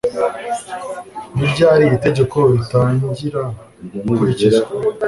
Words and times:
ni 1.35 1.45
ryari 1.51 1.85
itegeko 1.97 2.37
ritangiragukurikizwa 2.55 4.67